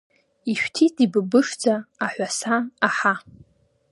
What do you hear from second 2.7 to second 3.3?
аҳа.